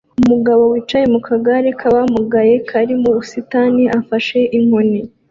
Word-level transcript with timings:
Umugabo 0.21 0.63
wicaye 0.71 1.05
mu 1.13 1.19
kagare 1.27 1.67
k'abamugaye 1.79 2.53
kari 2.69 2.93
mu 3.01 3.09
busitani 3.15 3.83
afashe 3.99 4.39
inkoni 4.57 4.99